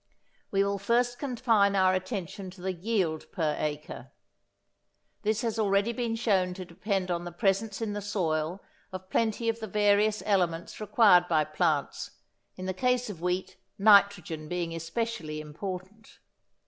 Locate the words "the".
2.61-2.73, 7.23-7.31, 7.93-8.01, 9.59-9.67, 12.65-12.73